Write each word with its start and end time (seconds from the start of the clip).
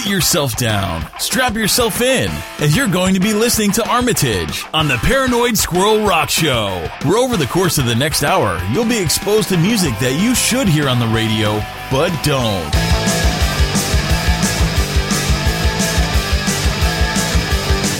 Sit 0.00 0.10
yourself 0.10 0.56
down, 0.56 1.04
strap 1.18 1.54
yourself 1.54 2.00
in, 2.00 2.30
as 2.58 2.74
you're 2.74 2.88
going 2.88 3.12
to 3.12 3.20
be 3.20 3.34
listening 3.34 3.70
to 3.72 3.86
Armitage 3.86 4.64
on 4.72 4.88
the 4.88 4.96
Paranoid 4.96 5.58
Squirrel 5.58 6.06
Rock 6.06 6.30
Show, 6.30 6.88
where 7.02 7.18
over 7.18 7.36
the 7.36 7.46
course 7.46 7.76
of 7.76 7.84
the 7.84 7.94
next 7.94 8.22
hour, 8.22 8.58
you'll 8.72 8.86
be 8.86 8.98
exposed 8.98 9.50
to 9.50 9.58
music 9.58 9.92
that 9.98 10.18
you 10.18 10.34
should 10.34 10.68
hear 10.68 10.88
on 10.88 11.00
the 11.00 11.06
radio, 11.08 11.60
but 11.90 12.08
don't. 12.24 12.72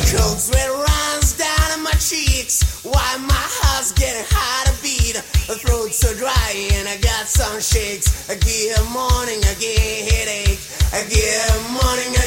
Cold 0.09 0.41
sweat 0.41 0.71
runs 0.71 1.37
down 1.37 1.83
my 1.85 1.93
cheeks. 2.01 2.83
Why 2.83 3.19
my 3.29 3.35
heart's 3.37 3.93
getting 3.93 4.25
hard 4.27 4.75
to 4.75 4.83
beat. 4.83 5.21
My 5.51 5.55
so 5.93 6.15
dry 6.17 6.71
and 6.73 6.89
I 6.89 6.97
got 6.97 7.27
some 7.27 7.61
shakes. 7.61 8.30
I 8.30 8.37
morning 8.37 8.41
headache. 8.41 8.80
I 8.89 8.89
morning 8.89 10.70
again. 10.93 12.20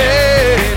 Need? 0.00 0.76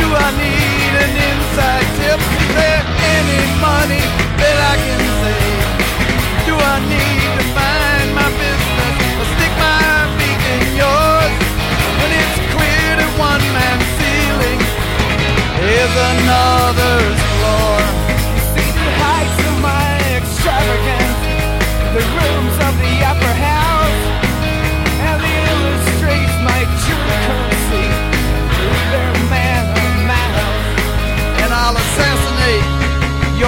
Do 0.00 0.06
I 0.10 0.28
need 0.42 0.92
an 1.04 1.12
inside 1.30 1.86
tip? 1.98 2.20
Is 2.42 2.50
there 2.58 2.82
any 3.16 3.42
money 3.62 4.04
that 4.40 4.56
I 4.72 4.74
can 4.86 5.02
save? 5.22 5.66
Do 6.48 6.54
I 6.58 6.76
need 6.90 7.28
to 7.38 7.44
find 7.56 8.06
my 8.18 8.28
business 8.42 8.94
or 9.20 9.26
stick 9.34 9.52
my 9.58 10.06
feet 10.18 10.42
in 10.54 10.64
yours? 10.82 11.34
When 11.98 12.10
it's 12.20 12.38
clear 12.54 12.86
that 13.00 13.12
one 13.30 13.44
man's 13.56 13.88
ceiling 13.98 14.60
is 15.78 15.92
another's 16.10 17.21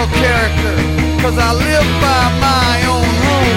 your 0.05 0.17
character, 0.17 0.77
cause 1.23 1.39
I 1.39 1.53
live 1.53 1.89
by 2.01 2.25
my 2.41 2.75
own 2.93 3.09
rule. 3.25 3.57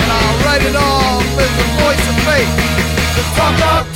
And 0.00 0.08
I'll 0.16 0.38
write 0.44 0.64
it 0.64 0.76
off 0.76 1.24
as 1.36 1.50
the 1.60 1.66
voice 1.80 2.04
of 2.08 2.16
fate. 2.24 2.52
The 3.16 3.24
talk, 3.36 3.89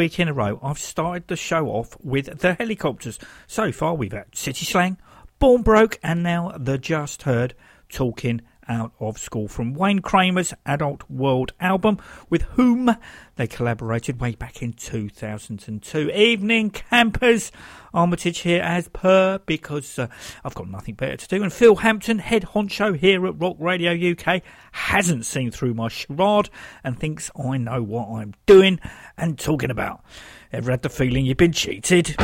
week 0.00 0.18
in 0.18 0.28
a 0.28 0.32
row, 0.32 0.58
I've 0.62 0.78
started 0.78 1.28
the 1.28 1.36
show 1.36 1.66
off 1.66 1.94
with 2.02 2.38
the 2.38 2.54
Hellacopters. 2.54 3.18
So 3.46 3.70
far, 3.70 3.94
we've 3.94 4.12
had 4.12 4.34
City 4.34 4.64
Slang, 4.64 4.96
Born 5.38 5.60
Broke, 5.60 5.98
and 6.02 6.22
now 6.22 6.54
the 6.56 6.78
Just 6.78 7.24
Heard 7.24 7.52
talking 7.90 8.40
out 8.70 8.92
of 9.00 9.18
school 9.18 9.48
from 9.48 9.74
Wayne 9.74 9.98
Kramer's 9.98 10.54
Adult 10.64 11.02
World 11.10 11.52
album, 11.60 11.98
with 12.30 12.42
whom 12.42 12.96
they 13.36 13.46
collaborated 13.46 14.20
way 14.20 14.34
back 14.36 14.62
in 14.62 14.72
2002. 14.72 16.10
Evening 16.10 16.70
campers, 16.70 17.50
Armitage 17.92 18.38
here 18.38 18.62
as 18.62 18.86
per 18.88 19.40
because 19.44 19.98
uh, 19.98 20.06
I've 20.44 20.54
got 20.54 20.68
nothing 20.68 20.94
better 20.94 21.16
to 21.16 21.28
do. 21.28 21.42
And 21.42 21.52
Phil 21.52 21.76
Hampton, 21.76 22.20
head 22.20 22.44
honcho 22.54 22.96
here 22.96 23.26
at 23.26 23.40
Rock 23.40 23.56
Radio 23.58 23.92
UK, 23.92 24.42
hasn't 24.72 25.26
seen 25.26 25.50
through 25.50 25.74
my 25.74 25.88
charade 25.88 26.48
and 26.84 26.98
thinks 26.98 27.30
I 27.36 27.56
know 27.56 27.82
what 27.82 28.08
I'm 28.08 28.34
doing 28.46 28.78
and 29.18 29.38
talking 29.38 29.70
about. 29.70 30.04
Ever 30.52 30.70
had 30.70 30.82
the 30.82 30.88
feeling 30.88 31.26
you've 31.26 31.36
been 31.36 31.52
cheated? 31.52 32.14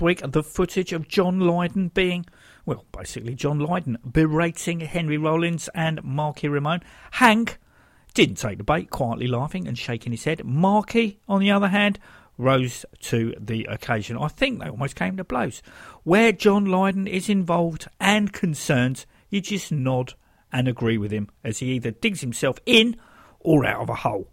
week 0.00 0.20
the 0.32 0.42
footage 0.42 0.92
of 0.92 1.08
John 1.08 1.40
Lydon 1.40 1.88
being, 1.88 2.26
well, 2.66 2.84
basically 2.92 3.34
John 3.34 3.58
Lydon 3.58 3.98
berating 4.10 4.80
Henry 4.80 5.18
Rollins 5.18 5.68
and 5.74 6.02
Marky 6.02 6.48
Ramone. 6.48 6.80
Hank 7.12 7.58
didn't 8.14 8.36
take 8.36 8.58
the 8.58 8.64
bait, 8.64 8.90
quietly 8.90 9.26
laughing 9.26 9.68
and 9.68 9.78
shaking 9.78 10.12
his 10.12 10.24
head. 10.24 10.44
Marky, 10.44 11.20
on 11.28 11.40
the 11.40 11.50
other 11.50 11.68
hand, 11.68 11.98
rose 12.38 12.84
to 13.00 13.34
the 13.38 13.64
occasion. 13.66 14.16
I 14.16 14.28
think 14.28 14.60
they 14.60 14.68
almost 14.68 14.96
came 14.96 15.16
to 15.16 15.24
blows. 15.24 15.62
Where 16.02 16.32
John 16.32 16.64
Lydon 16.64 17.06
is 17.06 17.28
involved 17.28 17.86
and 18.00 18.32
concerned, 18.32 19.04
you 19.28 19.40
just 19.40 19.70
nod 19.70 20.14
and 20.52 20.66
agree 20.66 20.98
with 20.98 21.12
him 21.12 21.28
as 21.44 21.58
he 21.58 21.72
either 21.72 21.90
digs 21.90 22.20
himself 22.20 22.58
in 22.66 22.96
or 23.38 23.64
out 23.64 23.82
of 23.82 23.88
a 23.90 23.94
hole. 23.94 24.28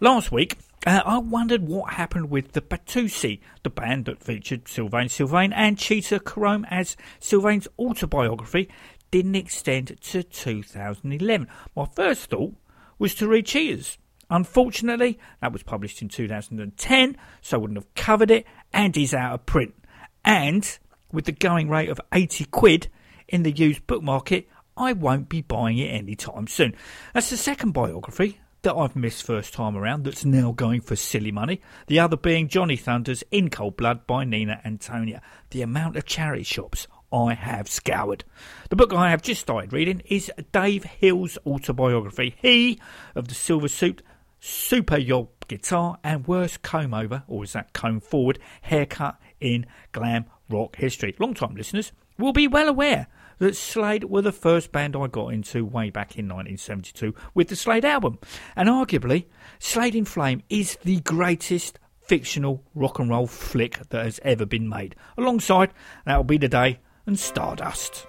Last 0.00 0.32
week, 0.32 0.58
uh, 0.86 1.02
I 1.04 1.18
wondered 1.18 1.66
what 1.66 1.94
happened 1.94 2.30
with 2.30 2.52
the 2.52 2.60
Batusi, 2.60 3.40
the 3.62 3.70
band 3.70 4.06
that 4.06 4.22
featured 4.22 4.68
Sylvain 4.68 5.08
Sylvain 5.08 5.52
and 5.52 5.78
Cheetah 5.78 6.20
Chrome 6.20 6.66
as 6.70 6.96
Sylvain's 7.20 7.68
autobiography 7.78 8.68
didn't 9.10 9.36
extend 9.36 10.00
to 10.00 10.22
2011. 10.22 11.46
My 11.76 11.86
first 11.94 12.30
thought 12.30 12.54
was 12.98 13.14
to 13.16 13.28
read 13.28 13.46
Cheetah's. 13.46 13.98
Unfortunately, 14.28 15.18
that 15.40 15.52
was 15.52 15.62
published 15.62 16.02
in 16.02 16.08
2010, 16.08 17.16
so 17.42 17.56
I 17.56 17.60
wouldn't 17.60 17.78
have 17.78 17.94
covered 17.94 18.30
it, 18.30 18.46
and 18.72 18.96
is 18.96 19.12
out 19.12 19.34
of 19.34 19.46
print. 19.46 19.74
And 20.24 20.78
with 21.12 21.26
the 21.26 21.32
going 21.32 21.68
rate 21.68 21.90
of 21.90 22.00
80 22.12 22.46
quid 22.46 22.88
in 23.28 23.42
the 23.42 23.52
used 23.52 23.86
book 23.86 24.02
market, 24.02 24.48
I 24.76 24.94
won't 24.94 25.28
be 25.28 25.42
buying 25.42 25.78
it 25.78 25.88
anytime 25.88 26.46
soon. 26.46 26.74
That's 27.12 27.30
the 27.30 27.36
second 27.36 27.72
biography 27.72 28.40
that 28.62 28.74
I've 28.74 28.94
missed 28.96 29.24
first 29.24 29.52
time 29.52 29.76
around 29.76 30.04
that's 30.04 30.24
now 30.24 30.52
going 30.52 30.80
for 30.80 30.94
silly 30.94 31.32
money. 31.32 31.60
The 31.88 31.98
other 31.98 32.16
being 32.16 32.48
Johnny 32.48 32.76
Thunders 32.76 33.24
In 33.30 33.50
Cold 33.50 33.76
Blood 33.76 34.06
by 34.06 34.24
Nina 34.24 34.60
Antonia. 34.64 35.20
The 35.50 35.62
amount 35.62 35.96
of 35.96 36.06
charity 36.06 36.44
shops 36.44 36.86
I 37.12 37.34
have 37.34 37.68
scoured. 37.68 38.24
The 38.70 38.76
book 38.76 38.92
I 38.92 39.10
have 39.10 39.20
just 39.20 39.40
started 39.40 39.72
reading 39.72 40.02
is 40.06 40.30
Dave 40.52 40.84
Hill's 40.84 41.38
autobiography. 41.44 42.36
He 42.40 42.80
of 43.16 43.28
the 43.28 43.34
Silver 43.34 43.68
Suit, 43.68 44.00
Super 44.38 44.98
Yob 44.98 45.28
guitar, 45.48 45.98
and 46.04 46.26
worst 46.26 46.62
comb 46.62 46.94
over, 46.94 47.24
or 47.26 47.44
is 47.44 47.52
that 47.54 47.72
comb 47.72 48.00
forward, 48.00 48.38
haircut 48.62 49.20
in 49.40 49.66
glam 49.90 50.26
rock 50.48 50.76
history. 50.76 51.16
Long 51.18 51.34
time 51.34 51.56
listeners 51.56 51.92
will 52.16 52.32
be 52.32 52.46
well 52.46 52.68
aware 52.68 53.08
that 53.38 53.56
Slade 53.56 54.04
were 54.04 54.22
the 54.22 54.32
first 54.32 54.72
band 54.72 54.96
I 54.96 55.06
got 55.06 55.28
into 55.28 55.64
way 55.64 55.90
back 55.90 56.18
in 56.18 56.26
1972 56.26 57.14
with 57.34 57.48
the 57.48 57.56
Slade 57.56 57.84
album. 57.84 58.18
And 58.56 58.68
arguably, 58.68 59.26
Slade 59.58 59.94
in 59.94 60.04
Flame 60.04 60.42
is 60.48 60.78
the 60.82 61.00
greatest 61.00 61.78
fictional 62.00 62.62
rock 62.74 62.98
and 62.98 63.10
roll 63.10 63.26
flick 63.26 63.78
that 63.88 64.04
has 64.04 64.20
ever 64.22 64.44
been 64.44 64.68
made. 64.68 64.96
Alongside, 65.16 65.72
That'll 66.04 66.24
Be 66.24 66.38
the 66.38 66.48
Day 66.48 66.80
and 67.06 67.18
Stardust. 67.18 68.06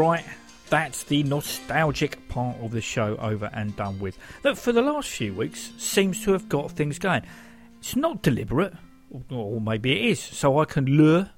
Right, 0.00 0.24
that's 0.70 1.04
the 1.04 1.22
nostalgic 1.24 2.26
part 2.30 2.56
of 2.62 2.70
the 2.70 2.80
show 2.80 3.16
over 3.16 3.50
and 3.52 3.76
done 3.76 3.98
with. 3.98 4.16
That 4.40 4.56
for 4.56 4.72
the 4.72 4.80
last 4.80 5.10
few 5.10 5.34
weeks 5.34 5.72
seems 5.76 6.24
to 6.24 6.32
have 6.32 6.48
got 6.48 6.70
things 6.70 6.98
going. 6.98 7.20
It's 7.80 7.94
not 7.96 8.22
deliberate, 8.22 8.72
or 9.30 9.60
maybe 9.60 9.92
it 9.92 10.10
is, 10.12 10.18
so 10.18 10.58
I 10.58 10.64
can 10.64 10.86
lure, 10.86 11.28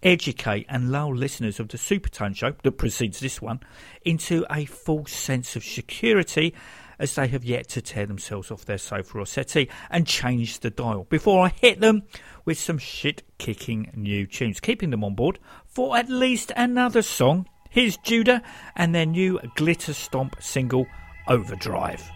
educate, 0.00 0.66
and 0.68 0.92
lull 0.92 1.12
listeners 1.12 1.58
of 1.58 1.66
the 1.66 1.76
Supertone 1.76 2.36
show 2.36 2.54
that 2.62 2.78
precedes 2.78 3.18
this 3.18 3.42
one 3.42 3.58
into 4.04 4.46
a 4.48 4.64
false 4.64 5.10
sense 5.10 5.56
of 5.56 5.64
security 5.64 6.54
as 7.00 7.16
they 7.16 7.26
have 7.26 7.44
yet 7.44 7.66
to 7.70 7.82
tear 7.82 8.06
themselves 8.06 8.52
off 8.52 8.64
their 8.64 8.78
sofa 8.78 9.18
or 9.18 9.26
settee 9.26 9.68
and 9.90 10.06
change 10.06 10.60
the 10.60 10.70
dial 10.70 11.02
before 11.10 11.46
I 11.46 11.48
hit 11.48 11.80
them 11.80 12.04
with 12.44 12.60
some 12.60 12.78
shit 12.78 13.24
kicking 13.38 13.90
new 13.96 14.24
tunes, 14.24 14.60
keeping 14.60 14.90
them 14.90 15.02
on 15.02 15.16
board 15.16 15.40
for 15.66 15.96
at 15.96 16.08
least 16.08 16.52
another 16.56 17.02
song 17.02 17.48
Here's 17.74 17.96
Giuda 17.96 18.40
and 18.76 18.94
their 18.94 19.04
new 19.04 19.40
Glitter 19.56 19.94
Stomp 19.94 20.36
single, 20.38 20.86
Overdrive. 21.26 22.08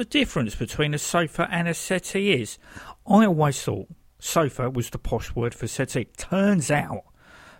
The 0.00 0.06
difference 0.06 0.54
between 0.54 0.94
a 0.94 0.98
sofa 0.98 1.46
and 1.50 1.68
a 1.68 1.74
settee 1.74 2.32
is? 2.32 2.56
I 3.06 3.26
always 3.26 3.62
thought 3.62 3.90
sofa 4.18 4.70
was 4.70 4.88
the 4.88 4.96
posh 4.96 5.34
word 5.34 5.54
for 5.54 5.66
settee. 5.66 6.06
Turns 6.16 6.70
out 6.70 7.04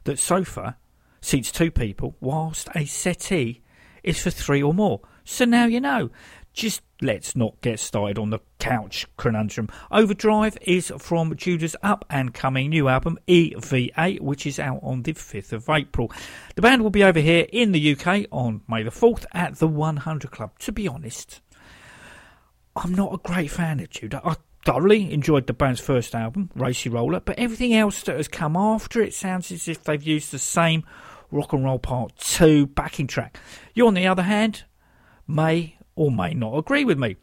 that 0.05 0.19
sofa 0.19 0.79
seats 1.21 1.53
two 1.53 1.71
people, 1.71 2.17
whilst 2.19 2.71
a 2.75 2.87
settee 2.87 3.61
is 4.03 4.23
for 4.23 4.31
three 4.31 4.63
or 4.63 4.73
more. 4.73 5.03
So 5.23 5.45
now 5.45 5.67
you 5.67 5.83
know. 5.83 6.09
Just 6.55 6.81
let's 7.03 7.37
not 7.37 7.61
get 7.61 7.79
started 7.79 8.19
on 8.19 8.31
the 8.31 8.39
couch 8.59 9.07
conundrum. 9.19 9.69
Overdrive 9.91 10.57
is 10.63 10.91
from 10.99 11.37
Giuda's 11.37 11.77
up 11.83 12.07
and 12.09 12.33
coming 12.33 12.71
new 12.71 12.89
album 12.89 13.19
EVA, 13.27 14.17
which 14.21 14.47
is 14.47 14.59
out 14.59 14.81
on 14.83 15.03
the 15.03 15.13
5th 15.13 15.53
of 15.53 15.69
April. 15.69 16.11
The 16.55 16.63
band 16.63 16.83
will 16.83 16.91
be 16.91 17.05
over 17.05 17.21
here 17.21 17.47
in 17.53 17.73
the 17.73 17.93
UK 17.93 18.29
on 18.33 18.63
May 18.67 18.83
the 18.83 18.91
4th 18.91 19.27
at 19.33 19.57
the 19.57 19.69
100 19.69 20.31
Club. 20.31 20.59
To 20.61 20.73
be 20.73 20.89
honest, 20.89 21.43
I'm 22.83 22.95
not 22.95 23.13
a 23.13 23.19
great 23.19 23.51
fan 23.51 23.79
of 23.81 23.91
Giuda. 23.91 24.23
I 24.25 24.37
thoroughly 24.65 25.13
enjoyed 25.13 25.47
the 25.47 25.53
band's 25.53 25.81
first 25.81 26.15
album, 26.15 26.49
Racey 26.55 26.89
Roller, 26.89 27.21
but 27.21 27.39
everything 27.39 27.75
else 27.75 28.03
that 28.05 28.17
has 28.17 28.27
come 28.27 28.57
after 28.57 29.03
it 29.03 29.13
sounds 29.13 29.53
as 29.53 29.69
if 29.69 29.85
they've 29.85 30.03
used 30.03 30.33
the 30.33 30.39
same 30.39 30.85
Rock 31.31 31.53
and 31.53 31.63
Roll 31.63 31.79
Part 31.79 32.17
2 32.17 32.69
backing 32.69 33.07
track. 33.07 33.39
You, 33.75 33.87
on 33.87 33.93
the 33.93 34.07
other 34.07 34.23
hand, 34.23 34.65
may 35.29 35.77
or 35.95 36.11
may 36.11 36.33
not 36.33 36.57
agree 36.57 36.87
with 36.87 36.99
me. 36.99 37.17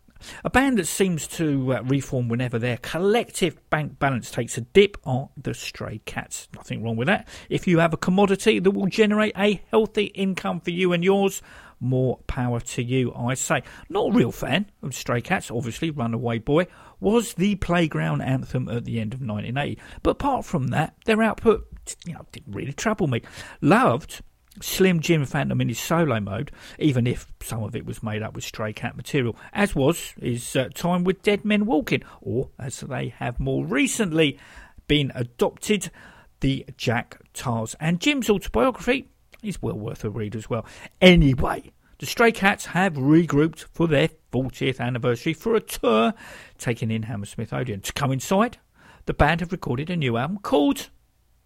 A 0.44 0.50
band 0.52 0.78
that 0.78 0.86
seems 0.86 1.26
to 1.28 1.74
uh, 1.74 1.82
reform 1.82 2.28
whenever 2.28 2.60
their 2.60 2.78
collective 2.78 3.58
bank 3.72 3.98
balance 3.98 4.30
takes 4.30 4.60
a 4.60 4.62
dip 4.62 4.98
are 5.06 5.30
the 5.42 5.56
Stray 5.56 6.02
Cats. 6.06 6.48
Nothing 6.56 6.84
wrong 6.84 6.98
with 6.98 7.08
that. 7.08 7.28
If 7.50 7.68
you 7.68 7.80
have 7.80 7.94
a 7.94 7.98
commodity 7.98 8.60
that 8.60 8.72
will 8.72 8.88
generate 8.88 9.34
a 9.36 9.62
healthy 9.72 10.06
income 10.06 10.60
for 10.60 10.72
you 10.72 10.94
and 10.94 11.04
yours, 11.04 11.42
more 11.80 12.20
power 12.28 12.60
to 12.60 12.84
you, 12.84 13.14
I 13.14 13.34
say. 13.34 13.64
Not 13.90 14.10
a 14.10 14.18
real 14.18 14.32
fan 14.32 14.68
of 14.82 14.94
Stray 14.94 15.22
Cats, 15.22 15.52
obviously, 15.52 15.90
Runaway 15.90 16.40
Boy 16.40 16.68
was 17.00 17.34
the 17.36 17.56
playground 17.56 18.22
anthem 18.22 18.68
at 18.70 18.86
the 18.86 19.00
end 19.00 19.14
of 19.14 19.22
1980. 19.22 19.80
But 20.04 20.12
apart 20.12 20.46
from 20.46 20.68
that, 20.68 20.96
their 21.06 21.22
output 21.22 21.68
you 22.06 22.14
know, 22.14 22.26
didn't 22.32 22.54
really 22.54 22.74
trouble 22.74 23.08
me. 23.08 23.22
Loved 23.62 24.22
Slim 24.62 25.00
Jim 25.00 25.26
Phantom 25.26 25.62
in 25.62 25.70
his 25.70 25.80
solo 25.80 26.20
mode, 26.20 26.52
even 26.80 27.06
if 27.06 27.32
some 27.42 27.64
of 27.64 27.76
it 27.76 27.86
was 27.86 28.02
made 28.02 28.24
up 28.24 28.34
with 28.34 28.44
stray 28.44 28.74
cat 28.74 28.98
material, 28.98 29.36
as 29.54 29.76
was 29.76 30.14
his 30.20 30.56
uh, 30.56 30.70
time 30.74 31.04
with 31.04 31.22
Dead 31.22 31.46
Men 31.46 31.66
Walking, 31.66 32.04
or 32.22 32.50
as 32.60 32.80
they 32.80 33.10
have 33.10 33.40
more 33.40 33.66
recently 33.66 34.40
been 34.88 35.12
adopted, 35.14 35.92
the 36.40 36.66
Jack 36.78 37.22
Tars. 37.34 37.76
And 37.80 38.00
Jim's 38.00 38.30
autobiography 38.30 39.10
is 39.44 39.62
well 39.62 39.78
worth 39.78 40.04
a 40.04 40.10
read 40.10 40.36
as 40.36 40.50
well. 40.50 40.66
Anyway, 41.02 41.72
the 42.00 42.06
Stray 42.06 42.32
Cats 42.32 42.68
have 42.68 42.94
regrouped 42.94 43.66
for 43.74 43.88
their 43.88 44.10
40th 44.32 44.80
anniversary 44.80 45.34
for 45.34 45.56
a 45.56 45.60
tour 45.60 46.14
taking 46.58 46.92
in 46.92 47.04
Hammersmith 47.04 47.54
Odeon. 47.54 47.82
To 47.82 47.94
coincide, 47.94 48.58
the 49.06 49.14
band 49.14 49.42
have 49.42 49.52
recorded 49.52 49.90
a 49.90 49.96
new 49.96 50.18
album 50.18 50.38
called 50.40 50.90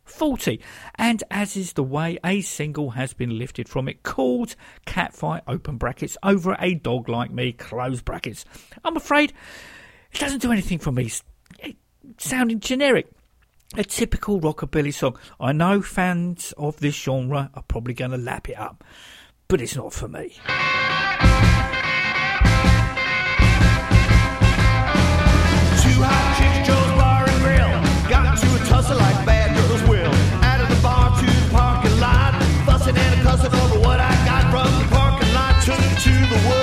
40. 0.03 0.59
And 0.95 1.23
as 1.31 1.55
is 1.55 1.73
the 1.73 1.83
way, 1.83 2.17
a 2.25 2.41
single 2.41 2.91
has 2.91 3.13
been 3.13 3.37
lifted 3.37 3.69
from 3.69 3.87
it 3.87 4.03
called 4.03 4.55
Catfight, 4.85 5.41
open 5.47 5.77
brackets, 5.77 6.17
over 6.21 6.57
a 6.59 6.73
dog 6.73 7.07
like 7.07 7.31
me, 7.31 7.53
close 7.53 8.01
brackets. 8.01 8.43
I'm 8.83 8.97
afraid 8.97 9.31
it 10.11 10.19
doesn't 10.19 10.41
do 10.41 10.51
anything 10.51 10.79
for 10.79 10.91
me. 10.91 11.11
It's 11.59 11.83
sounding 12.17 12.59
generic. 12.59 13.07
A 13.77 13.85
typical 13.85 14.41
rockabilly 14.41 14.93
song. 14.93 15.17
I 15.39 15.53
know 15.53 15.81
fans 15.81 16.53
of 16.57 16.81
this 16.81 16.93
genre 16.93 17.49
are 17.53 17.63
probably 17.63 17.93
going 17.93 18.11
to 18.11 18.17
lap 18.17 18.49
it 18.49 18.57
up, 18.57 18.83
but 19.47 19.61
it's 19.61 19.77
not 19.77 19.93
for 19.93 20.09
me. 20.09 20.35
Two 25.79 25.97
hot 26.03 26.35
chicks, 26.35 26.67
Joe's 26.67 26.91
Bar 26.99 27.29
and 27.29 27.41
Grill. 27.41 28.09
Got 28.09 28.43
into 28.43 28.53
a 28.53 28.59
tussle 28.67 28.97
like 28.97 29.25
bad 29.25 29.55
girls 29.55 29.83
will. 29.87 30.13
Out 30.43 30.59
of 30.59 30.67
the 30.67 30.81
bar 30.83 31.17
to 31.17 31.25
the 31.25 31.49
parking 31.51 31.97
lot. 32.01 32.43
Fussing 32.65 32.97
and 32.97 33.21
cussing 33.21 33.53
over 33.53 33.79
what 33.79 34.01
I 34.01 34.11
got 34.25 34.51
from 34.51 34.83
the 34.83 34.87
parking 34.93 35.33
lot. 35.33 35.63
Took 35.63 35.79
it 35.79 35.97
to 35.97 36.09
the 36.09 36.49
woods. 36.49 36.60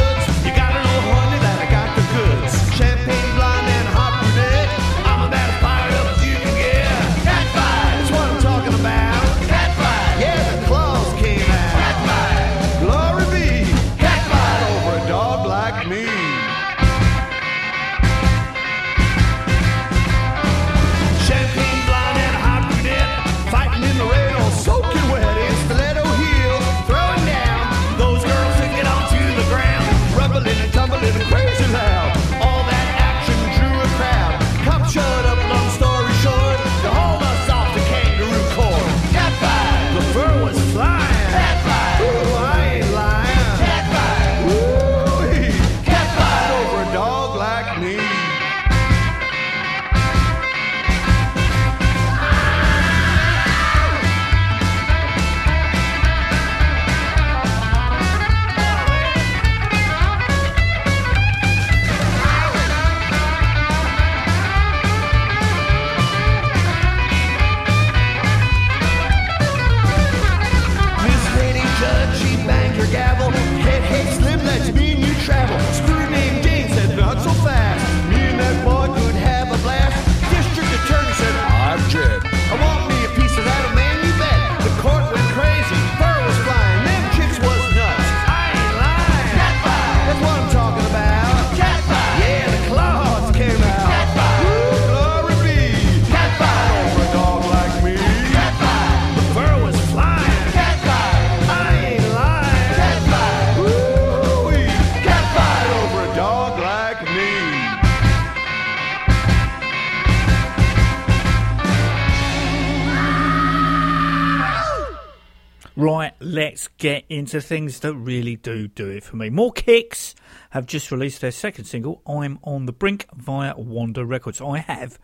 Into 117.09 117.41
things 117.41 117.81
that 117.81 117.95
really 117.95 118.37
do 118.37 118.69
do 118.69 118.89
it 118.89 119.03
for 119.03 119.17
me. 119.17 119.31
More 119.31 119.53
Kicks 119.53 120.15
have 120.51 120.67
just 120.67 120.91
released 120.91 121.21
their 121.21 121.31
second 121.31 121.65
single, 121.65 122.03
I'm 122.07 122.39
on 122.43 122.67
the 122.67 122.73
Brink, 122.73 123.07
via 123.15 123.55
Wanda 123.57 124.05
Records. 124.05 124.41
I 124.41 124.59
have, 124.59 124.99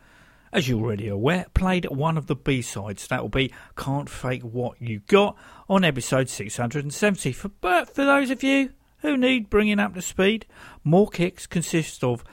as 0.52 0.68
you're 0.68 0.80
already 0.80 1.08
aware, 1.08 1.46
played 1.54 1.86
one 1.86 2.16
of 2.16 2.26
the 2.26 2.36
B 2.36 2.62
sides. 2.62 3.06
That 3.06 3.22
will 3.22 3.28
be 3.28 3.52
Can't 3.76 4.08
Fake 4.08 4.42
What 4.42 4.80
You 4.80 5.00
Got 5.06 5.36
on 5.68 5.84
episode 5.84 6.28
670. 6.28 7.32
For, 7.32 7.48
but 7.48 7.94
for 7.94 8.04
those 8.04 8.30
of 8.30 8.42
you 8.42 8.70
who 8.98 9.16
need 9.16 9.50
bringing 9.50 9.80
up 9.80 9.94
to 9.94 10.02
speed, 10.02 10.46
More 10.82 11.08
Kicks 11.08 11.46
consists 11.46 12.02
of 12.02 12.24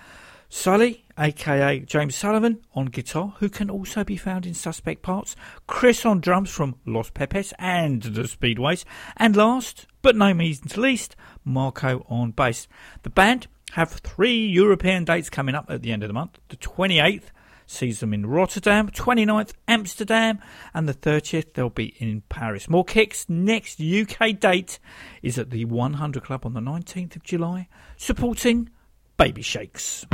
Sully, 0.49 1.01
aka 1.17 1.80
James 1.80 2.15
Sullivan 2.15 2.62
on 2.74 2.88
guitar, 2.88 3.36
who 3.39 3.50
can 3.50 3.69
also 3.69 4.04
be 4.04 4.17
found 4.17 4.45
in 4.45 4.54
Suspect 4.54 5.02
Parts, 5.02 5.36
Chris 5.67 6.06
on 6.06 6.21
drums 6.21 6.50
from 6.50 6.76
Los 6.86 7.10
Pepes 7.10 7.54
and 7.60 8.02
the 8.02 8.24
Speedways, 8.24 8.86
and 9.17 9.36
last 9.36 9.88
but 10.02 10.15
no 10.15 10.34
means 10.34 10.78
least, 10.78 11.15
Marco 11.43 12.06
on 12.10 12.32
bass. 12.32 12.67
The 13.04 13.10
band 13.10 13.47
have 13.74 13.91
three 13.91 14.45
European 14.47 15.06
dates 15.06 15.30
coming 15.30 15.56
up 15.56 15.65
at 15.69 15.82
the 15.82 15.91
end 15.91 16.04
of 16.04 16.10
the 16.10 16.13
month. 16.13 16.39
The 16.50 16.58
28th 16.58 17.26
sees 17.65 18.02
them 18.02 18.13
in 18.13 18.26
Rotterdam, 18.26 18.89
29th 18.89 19.54
Amsterdam, 19.67 20.39
and 20.74 20.89
the 20.89 20.93
30th 20.93 21.54
they'll 21.54 21.69
be 21.69 21.95
in 22.00 22.21
Paris. 22.30 22.69
More 22.69 22.84
kicks. 22.84 23.30
Next 23.30 23.80
UK 23.80 24.38
date 24.38 24.80
is 25.21 25.39
at 25.39 25.52
the 25.52 25.65
100 25.65 26.24
Club 26.24 26.45
on 26.45 26.54
the 26.54 26.60
19th 26.60 27.15
of 27.15 27.24
July, 27.24 27.69
supporting 27.97 28.69
Baby 29.17 29.41
Shakes. 29.41 30.06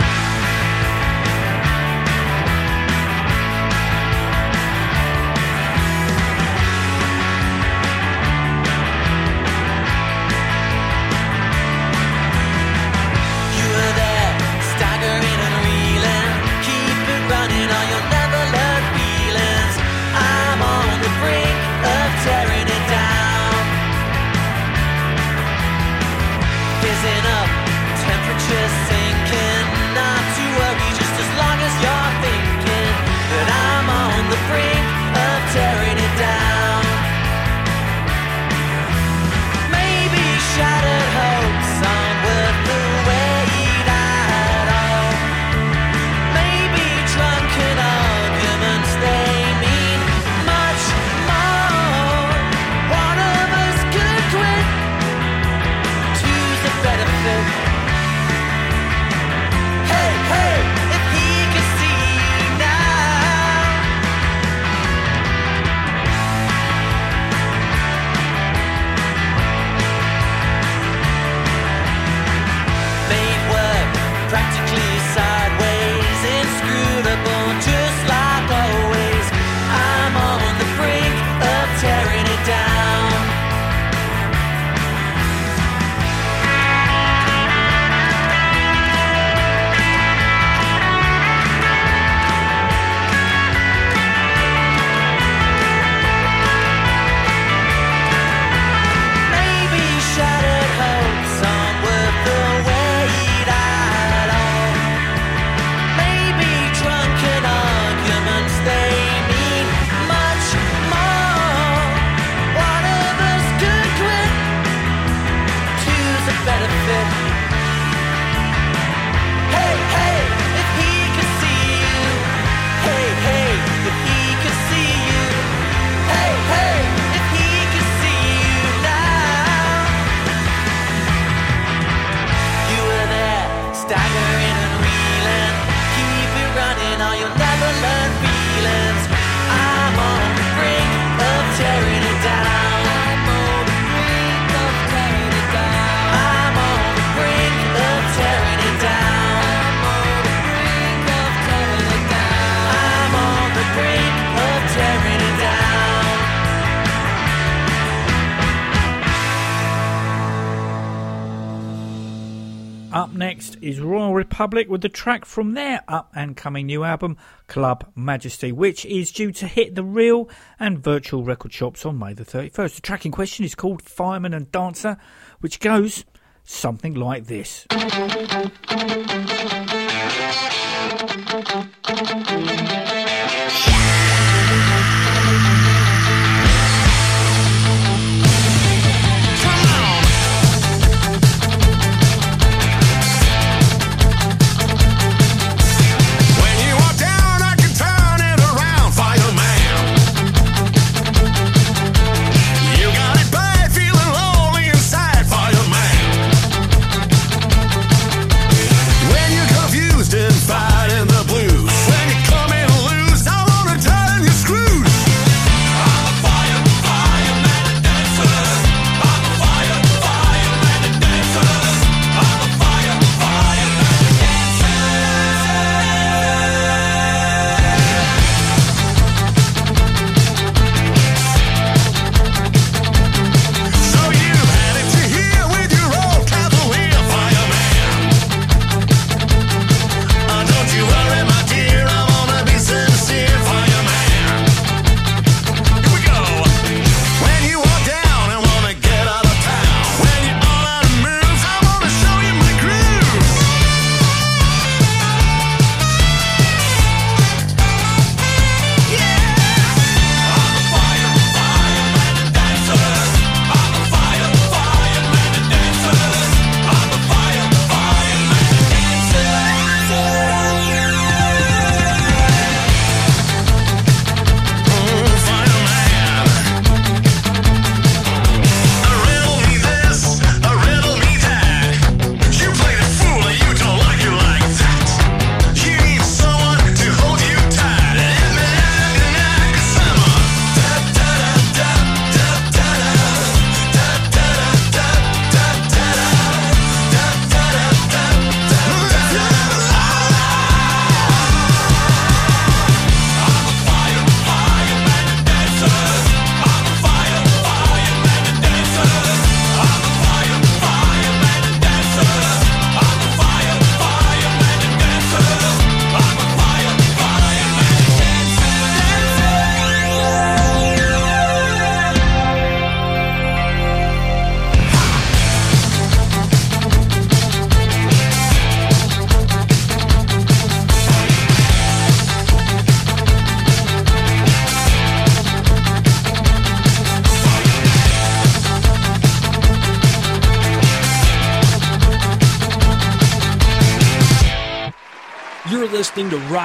Republic 164.37 164.69
with 164.69 164.81
the 164.81 164.89
track 164.89 165.25
from 165.25 165.55
their 165.55 165.83
up 165.87 166.11
and 166.13 166.37
coming 166.37 166.67
new 166.67 166.83
album, 166.83 167.17
Club 167.47 167.91
Majesty, 167.95 168.51
which 168.51 168.85
is 168.85 169.11
due 169.11 169.31
to 169.31 169.47
hit 169.47 169.73
the 169.73 169.83
real 169.83 170.29
and 170.59 170.77
virtual 170.77 171.23
record 171.23 171.51
shops 171.51 171.87
on 171.87 171.97
May 171.97 172.13
the 172.13 172.23
31st. 172.23 172.75
The 172.75 172.81
track 172.81 173.03
in 173.07 173.11
question 173.11 173.45
is 173.45 173.55
called 173.55 173.81
Fireman 173.81 174.35
and 174.35 174.51
Dancer, 174.51 174.97
which 175.39 175.59
goes 175.59 176.05
something 176.43 176.93
like 176.93 177.25
this. 177.25 177.65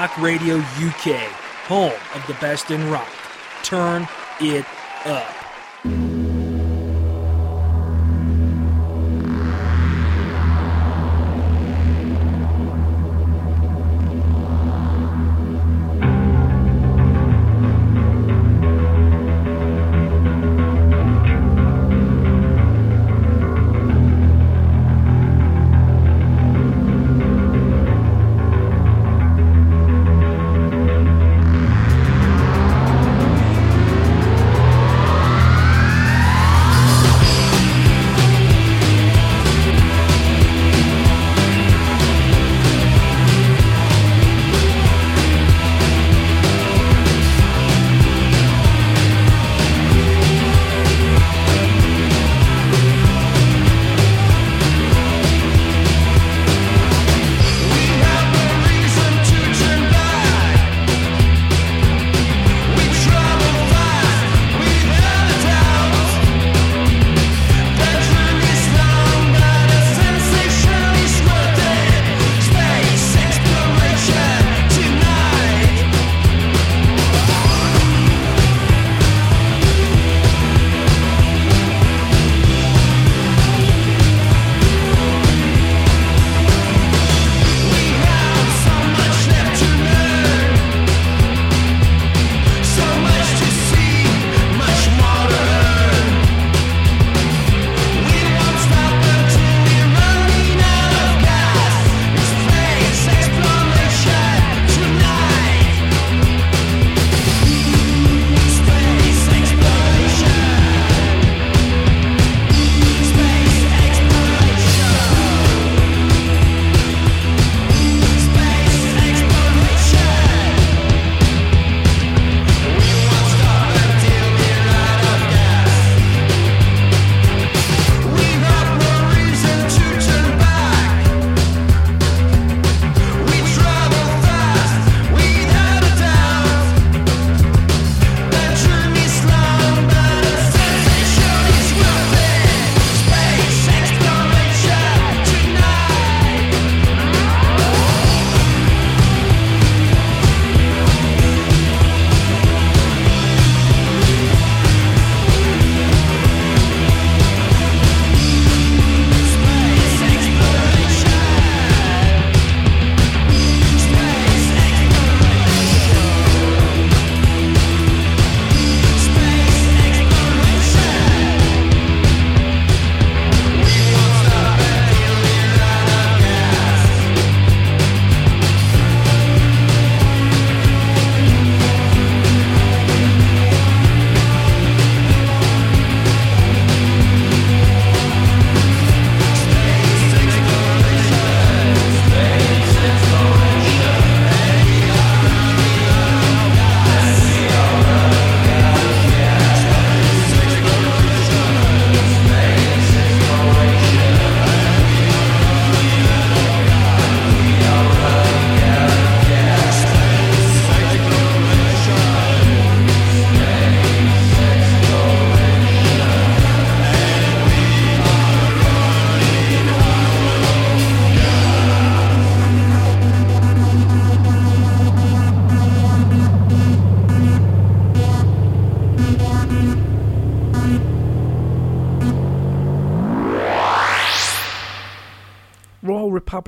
Rock 0.03 0.19
Radio 0.19 0.57
UK, 0.57 1.31
home 1.69 1.93
of 2.17 2.27
the 2.27 2.35
best 2.41 2.73
in 2.73 2.91
rock. 2.91 3.09
Turn 3.62 4.09
it 4.41 4.67
up. 5.05 6.12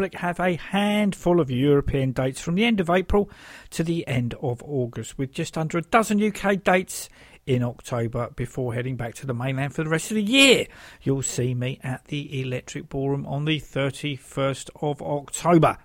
Republic 0.04 0.20
have 0.20 0.38
a 0.38 0.56
handful 0.56 1.40
of 1.40 1.50
European 1.50 2.12
dates 2.12 2.38
from 2.38 2.56
the 2.56 2.64
end 2.66 2.78
of 2.78 2.90
April 2.90 3.30
to 3.70 3.82
the 3.82 4.06
end 4.06 4.34
of 4.42 4.62
August, 4.62 5.16
with 5.16 5.32
just 5.32 5.56
under 5.56 5.78
a 5.78 5.82
dozen 5.82 6.22
UK 6.22 6.62
dates 6.62 7.08
in 7.46 7.62
October 7.62 8.28
before 8.36 8.74
heading 8.74 8.96
back 8.96 9.14
to 9.14 9.26
the 9.26 9.32
mainland 9.32 9.74
for 9.74 9.82
the 9.82 9.88
rest 9.88 10.10
of 10.10 10.16
the 10.16 10.22
year. 10.22 10.66
You'll 11.00 11.22
see 11.22 11.54
me 11.54 11.80
at 11.82 12.04
the 12.06 12.42
Electric 12.42 12.90
Ballroom 12.90 13.24
on 13.24 13.46
the 13.46 13.58
31st 13.58 14.68
of 14.82 15.00
October. 15.00 15.78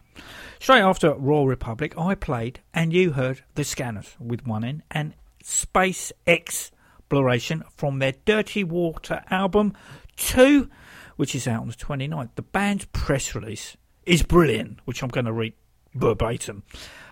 Straight 0.59 0.81
after 0.81 1.13
Royal 1.13 1.47
Republic, 1.47 1.97
I 1.97 2.15
played 2.15 2.59
and 2.73 2.91
you 2.91 3.11
heard 3.11 3.43
The 3.55 3.63
Scaners 3.63 4.17
with 4.19 4.45
one 4.45 4.65
N 4.65 4.83
and 4.91 5.13
Space 5.43 6.11
Exploration 6.27 7.63
from 7.77 7.99
their 7.99 8.15
Dirty 8.25 8.65
Water 8.65 9.23
album 9.29 9.75
2 10.17 10.69
which 11.19 11.35
is 11.35 11.49
out 11.49 11.63
on 11.63 11.67
the 11.67 11.73
29th. 11.73 12.29
The 12.35 12.41
band's 12.41 12.85
press 12.93 13.35
release 13.35 13.75
is 14.09 14.23
brilliant, 14.23 14.79
which 14.85 15.03
I'm 15.03 15.09
going 15.09 15.27
to 15.27 15.31
read 15.31 15.53
verbatim. 15.93 16.63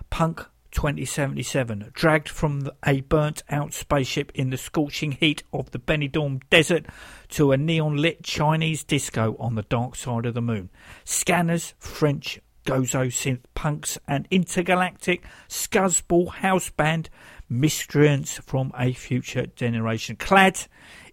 Punk 0.10 0.48
2077, 0.72 1.92
dragged 1.94 2.28
from 2.28 2.70
a 2.86 3.02
burnt 3.02 3.44
out 3.50 3.72
spaceship 3.72 4.32
in 4.34 4.50
the 4.50 4.58
scorching 4.58 5.12
heat 5.12 5.44
of 5.54 5.70
the 5.72 5.80
Benidorm 5.80 6.42
desert 6.50 6.88
to 7.30 7.52
a 7.52 7.58
neon 7.58 7.98
lit 7.98 8.24
Chinese 8.24 8.84
disco 8.84 9.36
on 9.40 9.54
the 9.54 9.62
dark 9.62 9.96
side 9.96 10.26
of 10.26 10.34
the 10.34 10.42
moon. 10.42 10.70
Scaners, 11.06 11.76
French 11.78 12.40
Gozo 12.66 13.08
synth 13.08 13.44
punks 13.54 14.00
and 14.08 14.28
intergalactic 14.32 15.24
scuzzball 15.48 16.30
house 16.30 16.70
band 16.72 17.10
miscreants 17.48 18.40
from 18.40 18.72
a 18.78 18.92
future 18.92 19.46
generation. 19.46 20.16
Clad 20.16 20.66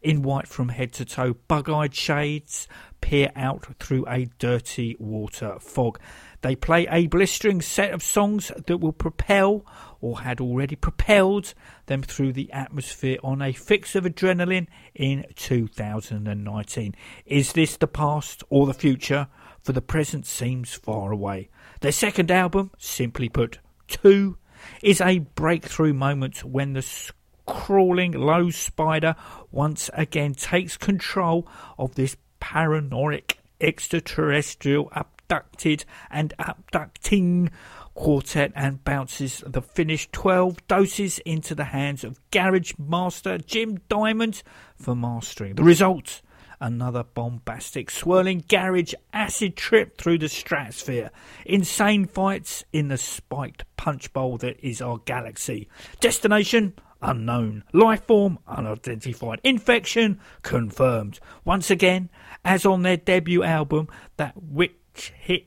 in 0.02 0.22
white 0.22 0.48
from 0.48 0.70
head 0.70 0.92
to 0.94 1.04
toe, 1.04 1.34
bug 1.46 1.70
eyed 1.70 1.94
shades 1.94 2.66
peer 3.04 3.30
out 3.36 3.66
through 3.78 4.06
a 4.08 4.24
dirty 4.38 4.96
water 4.98 5.58
fog. 5.60 6.00
They 6.40 6.56
play 6.56 6.86
a 6.90 7.06
blistering 7.06 7.60
set 7.60 7.92
of 7.92 8.02
songs 8.02 8.50
that 8.66 8.78
will 8.78 8.94
propel, 8.94 9.66
or 10.00 10.20
had 10.20 10.40
already 10.40 10.74
propelled, 10.74 11.52
them 11.84 12.00
through 12.00 12.32
the 12.32 12.50
atmosphere 12.50 13.18
on 13.22 13.42
a 13.42 13.52
fix 13.52 13.94
of 13.94 14.04
adrenaline 14.04 14.68
in 14.94 15.26
2019. 15.36 16.94
Is 17.26 17.52
this 17.52 17.76
the 17.76 17.86
past 17.86 18.42
or 18.48 18.64
the 18.64 18.72
future? 18.72 19.28
For 19.60 19.72
the 19.72 19.82
present 19.82 20.24
seems 20.24 20.72
far 20.72 21.12
away. 21.12 21.50
Their 21.82 21.92
second 21.92 22.30
album, 22.30 22.70
simply 22.78 23.28
put, 23.28 23.58
Two, 23.86 24.38
is 24.82 25.02
a 25.02 25.18
breakthrough 25.18 25.92
moment 25.92 26.42
when 26.42 26.72
the 26.72 27.10
crawling 27.44 28.12
low 28.12 28.48
spider 28.48 29.14
once 29.50 29.90
again 29.92 30.32
takes 30.32 30.78
control 30.78 31.46
of 31.78 31.94
this 31.96 32.16
paranoid 32.44 33.34
extraterrestrial 33.58 34.90
abducted 34.92 35.82
and 36.10 36.34
abducting 36.38 37.50
quartet 37.94 38.52
and 38.54 38.84
bounces 38.84 39.42
the 39.46 39.62
finished 39.62 40.12
12 40.12 40.66
doses 40.68 41.18
into 41.20 41.54
the 41.54 41.64
hands 41.64 42.04
of 42.04 42.20
garage 42.30 42.74
master 42.78 43.38
Jim 43.38 43.78
Diamond 43.88 44.42
for 44.76 44.94
mastering. 44.94 45.54
The 45.54 45.62
result 45.62 46.20
another 46.60 47.02
bombastic, 47.02 47.90
swirling 47.90 48.44
garage 48.46 48.92
acid 49.14 49.56
trip 49.56 49.96
through 49.96 50.18
the 50.18 50.28
stratosphere. 50.28 51.10
Insane 51.46 52.04
fights 52.04 52.62
in 52.74 52.88
the 52.88 52.98
spiked 52.98 53.64
punch 53.78 54.12
bowl 54.12 54.36
that 54.38 54.60
is 54.62 54.82
our 54.82 54.98
galaxy. 54.98 55.66
Destination 56.00 56.74
unknown. 57.04 57.62
Life 57.72 58.04
form 58.06 58.38
unidentified. 58.46 59.40
Infection 59.44 60.20
confirmed. 60.42 61.20
Once 61.44 61.70
again, 61.70 62.08
as 62.44 62.66
on 62.66 62.82
their 62.82 62.96
debut 62.96 63.42
album, 63.42 63.88
that 64.16 64.34
which 64.36 65.12
hit 65.16 65.46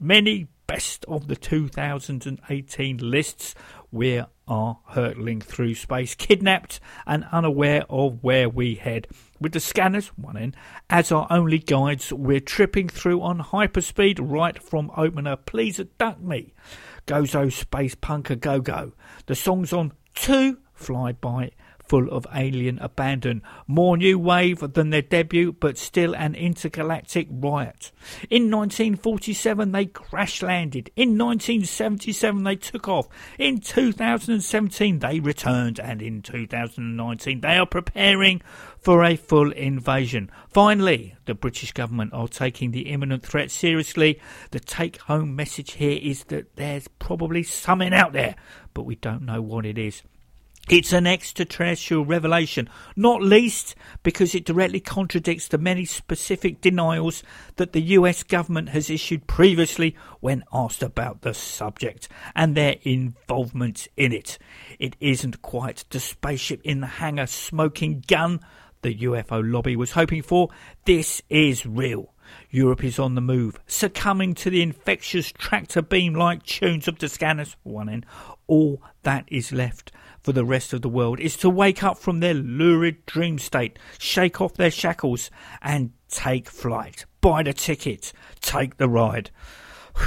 many 0.00 0.48
best 0.66 1.04
of 1.06 1.28
the 1.28 1.36
2018 1.36 2.96
lists, 2.98 3.54
we 3.90 4.22
are 4.48 4.78
hurtling 4.86 5.40
through 5.40 5.74
space, 5.74 6.14
kidnapped 6.14 6.80
and 7.06 7.26
unaware 7.30 7.84
of 7.90 8.22
where 8.22 8.48
we 8.48 8.74
head. 8.74 9.06
With 9.40 9.52
the 9.52 9.60
Scaners, 9.60 10.08
one 10.16 10.36
in, 10.36 10.54
as 10.88 11.12
our 11.12 11.26
only 11.30 11.58
guides, 11.58 12.12
we're 12.12 12.40
tripping 12.40 12.88
through 12.88 13.20
on 13.22 13.40
hyperspeed 13.40 14.18
right 14.20 14.60
from 14.62 14.90
opener. 14.96 15.36
Please 15.36 15.80
duck 15.98 16.20
me. 16.20 16.54
Gozo 17.06 17.52
Space 17.52 17.94
Punker 17.94 18.38
Go 18.38 18.60
Go. 18.60 18.92
The 19.26 19.34
songs 19.34 19.72
on 19.72 19.92
two 20.14 20.58
fly 20.72 21.12
by 21.12 21.50
full 21.92 22.08
of 22.08 22.26
alien 22.34 22.78
abandon. 22.78 23.42
More 23.66 23.98
new 23.98 24.18
wave 24.18 24.60
than 24.72 24.88
their 24.88 25.02
debut, 25.02 25.52
but 25.52 25.76
still 25.76 26.16
an 26.16 26.34
intergalactic 26.34 27.28
riot. 27.30 27.92
In 28.30 28.50
1947, 28.50 29.72
they 29.72 29.84
crash 29.84 30.40
landed. 30.40 30.90
In 30.96 31.18
1977, 31.18 32.44
they 32.44 32.56
took 32.56 32.88
off. 32.88 33.10
In 33.38 33.60
2017, 33.60 35.00
they 35.00 35.20
returned. 35.20 35.78
And 35.78 36.00
in 36.00 36.22
2019, 36.22 37.42
they 37.42 37.58
are 37.58 37.66
preparing 37.66 38.40
for 38.78 39.04
a 39.04 39.14
full 39.14 39.52
invasion. 39.52 40.30
Finally, 40.48 41.14
the 41.26 41.34
British 41.34 41.72
government 41.72 42.14
are 42.14 42.26
taking 42.26 42.70
the 42.70 42.88
imminent 42.88 43.22
threat 43.22 43.50
seriously. 43.50 44.18
The 44.50 44.60
take 44.60 44.96
home 44.96 45.36
message 45.36 45.72
here 45.72 45.98
is 46.00 46.24
that 46.24 46.56
there's 46.56 46.88
probably 46.88 47.42
something 47.42 47.92
out 47.92 48.14
there, 48.14 48.36
but 48.72 48.86
we 48.86 48.94
don't 48.94 49.26
know 49.26 49.42
what 49.42 49.66
it 49.66 49.76
is. 49.76 50.02
It's 50.70 50.92
an 50.92 51.08
extraterrestrial 51.08 52.04
revelation, 52.04 52.70
not 52.94 53.20
least 53.20 53.74
because 54.04 54.32
it 54.34 54.44
directly 54.44 54.78
contradicts 54.78 55.48
the 55.48 55.58
many 55.58 55.84
specific 55.84 56.60
denials 56.60 57.24
that 57.56 57.72
the 57.72 57.80
US 57.80 58.22
government 58.22 58.68
has 58.68 58.88
issued 58.88 59.26
previously 59.26 59.96
when 60.20 60.44
asked 60.52 60.82
about 60.82 61.22
the 61.22 61.34
subject 61.34 62.08
and 62.36 62.54
their 62.54 62.76
involvement 62.82 63.88
in 63.96 64.12
it. 64.12 64.38
It 64.78 64.94
isn't 65.00 65.42
quite 65.42 65.84
the 65.90 65.98
spaceship 65.98 66.60
in 66.62 66.80
the 66.80 66.86
hangar 66.86 67.26
smoking 67.26 68.04
gun 68.06 68.40
the 68.82 68.94
UFO 68.98 69.42
lobby 69.44 69.76
was 69.76 69.92
hoping 69.92 70.22
for. 70.22 70.48
This 70.84 71.22
is 71.28 71.64
real. 71.64 72.12
Europe 72.50 72.82
is 72.82 72.98
on 72.98 73.14
the 73.14 73.20
move, 73.20 73.60
succumbing 73.66 74.34
to 74.34 74.50
the 74.50 74.62
infectious 74.62 75.32
tractor 75.32 75.82
beam 75.82 76.14
like 76.14 76.44
tunes 76.44 76.88
of 76.88 76.98
the 76.98 77.08
Scaners. 77.08 77.56
One 77.62 77.88
in. 77.88 78.04
All 78.46 78.82
that 79.02 79.24
is 79.28 79.52
left 79.52 79.92
for 80.22 80.32
the 80.32 80.44
rest 80.44 80.72
of 80.72 80.82
the 80.82 80.88
world 80.88 81.20
is 81.20 81.36
to 81.38 81.50
wake 81.50 81.82
up 81.82 81.98
from 81.98 82.20
their 82.20 82.34
lurid 82.34 83.04
dream 83.06 83.38
state, 83.38 83.78
shake 83.98 84.40
off 84.40 84.54
their 84.54 84.70
shackles, 84.70 85.30
and 85.60 85.92
take 86.08 86.48
flight. 86.48 87.04
Buy 87.20 87.42
the 87.42 87.52
ticket, 87.52 88.12
take 88.40 88.76
the 88.76 88.88
ride. 88.88 89.30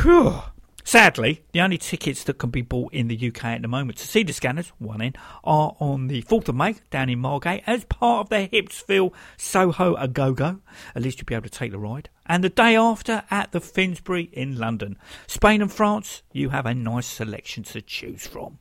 Whew. 0.01 0.41
Sadly, 0.87 1.43
the 1.51 1.61
only 1.61 1.79
tickets 1.79 2.23
that 2.25 2.37
can 2.37 2.51
be 2.51 2.61
bought 2.61 2.93
in 2.93 3.07
the 3.07 3.27
UK 3.27 3.45
at 3.45 3.63
the 3.63 3.67
moment 3.67 3.97
to 3.97 4.07
see 4.07 4.21
the 4.21 4.31
Scaners, 4.31 4.71
one 4.77 5.01
in, 5.01 5.15
are 5.43 5.75
on 5.79 6.05
the 6.07 6.21
4th 6.21 6.47
of 6.47 6.55
May 6.55 6.75
down 6.91 7.09
in 7.09 7.17
Margate 7.17 7.63
as 7.65 7.85
part 7.85 8.25
of 8.25 8.29
their 8.29 8.47
Hipsville 8.47 9.11
Soho 9.35 9.95
A 9.95 10.07
Go 10.07 10.33
Go. 10.33 10.59
At 10.93 11.01
least 11.01 11.17
you'll 11.17 11.25
be 11.25 11.33
able 11.33 11.49
to 11.49 11.49
take 11.49 11.71
the 11.71 11.79
ride. 11.79 12.09
And 12.27 12.43
the 12.43 12.49
day 12.49 12.75
after 12.75 13.23
at 13.31 13.51
the 13.51 13.61
Finsbury 13.61 14.29
in 14.31 14.59
London. 14.59 14.99
Spain 15.25 15.63
and 15.63 15.73
France, 15.73 16.21
you 16.31 16.49
have 16.49 16.67
a 16.67 16.75
nice 16.75 17.07
selection 17.07 17.63
to 17.63 17.81
choose 17.81 18.27
from. 18.27 18.59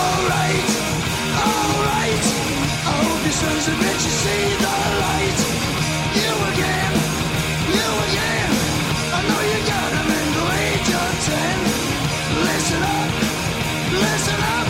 Alright, 0.00 0.70
alright. 1.48 2.24
I 2.90 2.94
hope 3.06 3.22
your 3.24 3.36
son's 3.42 3.66
a 3.68 3.74
bitch, 3.82 4.02
you 4.06 4.14
see 4.24 4.44
the 4.64 4.76
light. 5.04 5.40
You 6.20 6.32
again, 6.52 6.94
you 7.76 7.88
again. 8.06 8.50
I 9.16 9.20
know 9.28 9.40
you 9.52 9.60
got 9.72 9.90
in 9.92 10.04
the 10.08 10.44
ten. 11.28 11.58
Listen 12.48 12.82
up, 12.82 13.10
listen 14.04 14.40
up. 14.56 14.68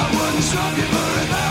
I 0.00 0.04
wouldn't 0.14 0.44
swap 0.44 0.72
you 0.76 0.86
for 0.92 1.08
a 1.22 1.45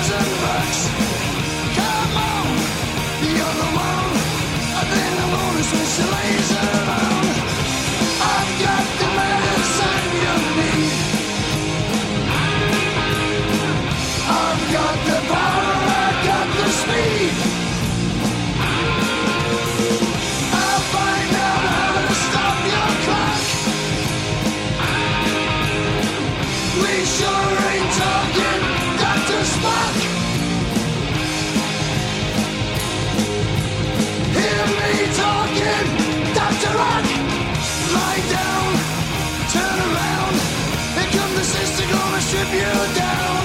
strip 42.35 42.51
you 42.51 42.75
down. 42.95 43.43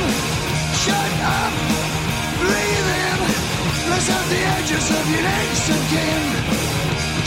Shut 0.82 1.12
up, 1.22 1.53
breathe 2.43 2.91
in. 3.07 3.18
Let's 3.91 4.09
have 4.11 4.26
the 4.34 4.43
edges 4.59 4.86
of 4.91 5.05
your 5.12 5.22
necks 5.22 5.64
again. 5.80 6.24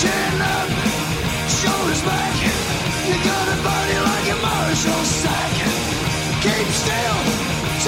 Chin 0.02 0.42
up, 0.56 0.70
shoulders 1.48 2.02
back. 2.04 2.36
You 3.08 3.16
got 3.24 3.48
a 3.48 3.58
body 3.64 3.98
like 4.10 4.28
a 4.36 4.38
Marshall 4.44 5.04
sack. 5.08 5.56
Keep 6.44 6.68
still, 6.84 7.20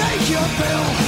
take 0.00 0.24
your 0.32 0.48
pill, 0.56 1.05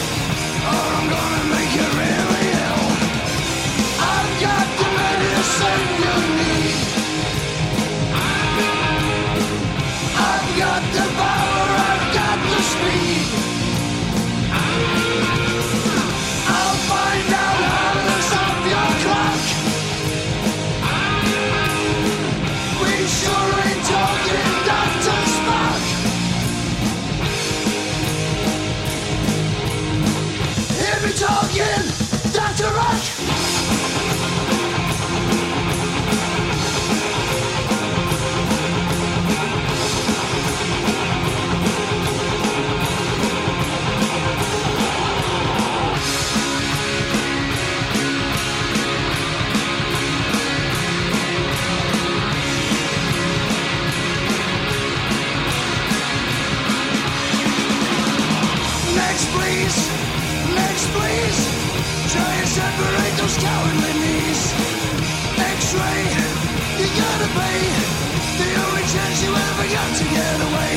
The 67.39 68.51
only 68.67 68.85
chance 68.95 69.23
you 69.23 69.31
ever 69.31 69.67
got 69.77 69.91
to 70.01 70.05
get 70.05 70.37
away. 70.49 70.75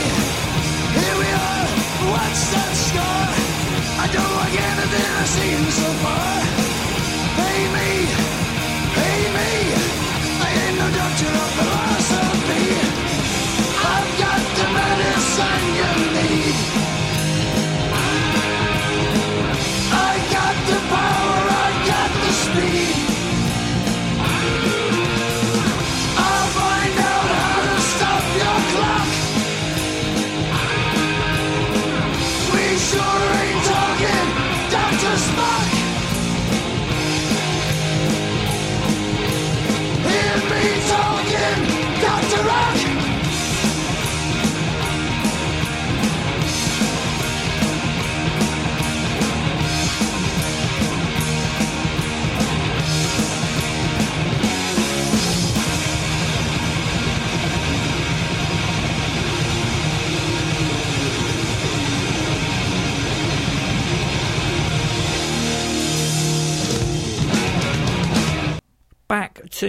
Here 0.98 1.18
we 1.22 1.30
are. 1.50 1.68
What's 2.14 2.44
that 2.54 2.74
scar? 2.88 3.26
I 4.04 4.08
don't 4.16 4.34
like 4.42 4.56
anything 4.70 5.10
I've 5.20 5.28
seen 5.28 5.62
so 5.82 5.90
far. 6.04 6.34
Pay 7.38 7.60
me, 7.76 7.90
pay 8.98 9.20
me. 9.38 9.52
I 10.46 10.50
ain't 10.62 10.78
no 10.78 10.88
doctor 10.98 11.30
of 11.30 11.52
philosophy. 11.58 11.91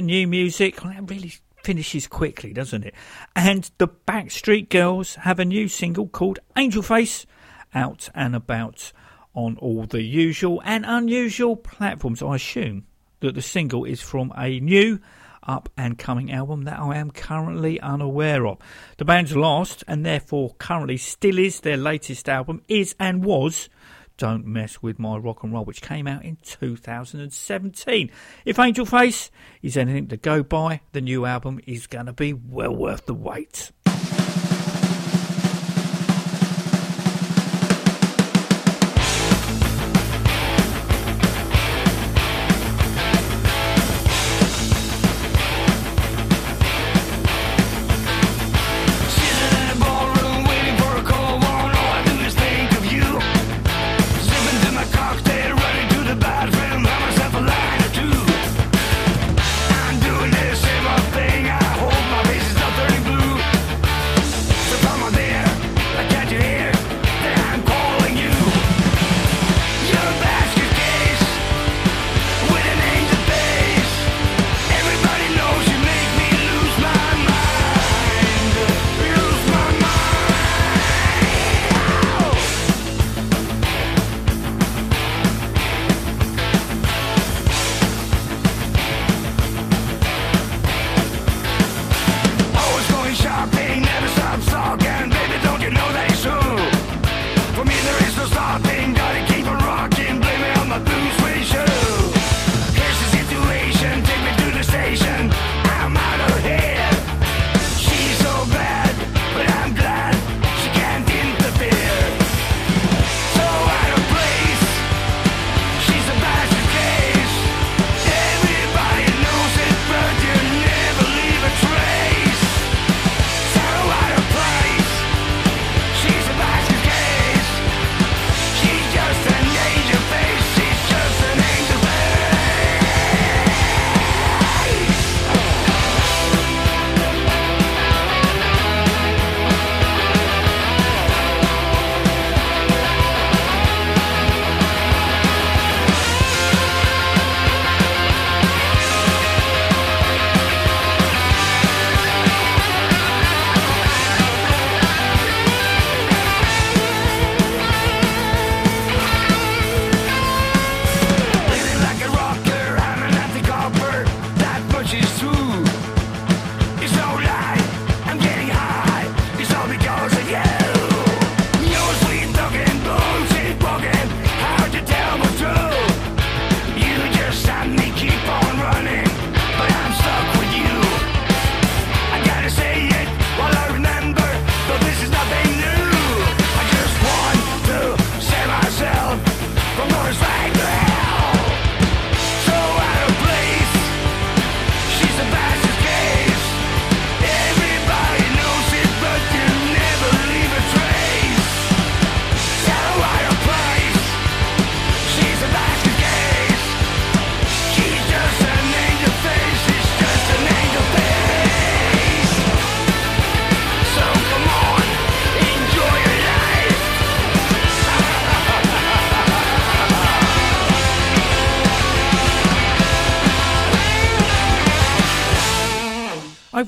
New 0.03 0.27
music. 0.27 0.81
That 0.83 1.11
really 1.11 1.33
finishes 1.63 2.07
quickly, 2.07 2.53
doesn't 2.53 2.85
it? 2.85 2.95
And 3.35 3.71
the 3.79 3.89
Backstreet 3.89 4.69
Girls 4.69 5.15
have 5.17 5.39
a 5.39 5.45
new 5.45 5.69
single 5.69 6.09
called 6.09 6.39
Angel 6.57 6.83
Face 6.83 7.27
out 7.75 8.09
and 8.15 8.37
about 8.37 8.93
on 9.35 9.57
all 9.59 9.85
the 9.87 10.03
usual 10.03 10.61
and 10.65 10.85
unusual 10.87 11.57
platforms. 11.57 12.23
I 12.23 12.37
assume 12.37 12.85
that 13.21 13.35
the 13.35 13.43
single 13.43 13.85
is 13.85 14.01
from 14.01 14.33
a 14.37 14.61
new 14.61 15.01
up 15.45 15.69
and 15.77 15.99
coming 15.99 16.31
album 16.31 16.63
that 16.65 16.79
I 16.79 16.97
am 16.97 17.11
currently 17.11 17.81
unaware 17.81 18.47
of. 18.47 18.59
The 18.99 19.05
band's 19.05 19.35
last 19.35 19.83
and 19.89 20.05
therefore 20.05 20.55
currently 20.59 20.97
still 20.97 21.39
is 21.39 21.61
their 21.61 21.77
latest 21.77 22.29
album 22.29 22.63
is 22.69 22.95
and 23.01 23.25
was 23.25 23.69
don't 24.17 24.47
Mess 24.47 24.83
With 24.83 24.99
My 24.99 25.17
Rock 25.17 25.43
and 25.43 25.53
Roll, 25.53 25.65
which 25.65 25.83
came 25.83 26.07
out 26.07 26.25
in 26.25 26.37
2017. 26.43 28.11
If 28.45 28.59
Angel 28.59 28.87
Face 28.87 29.31
is 29.63 29.77
anything 29.77 30.09
to 30.09 30.17
go 30.17 30.43
by, 30.43 30.81
the 30.93 31.01
new 31.01 31.27
album 31.27 31.61
is 31.67 31.87
going 31.87 32.07
to 32.07 32.13
be 32.13 32.33
well 32.33 32.75
worth 32.75 33.07
the 33.07 33.15
wait. 33.15 33.73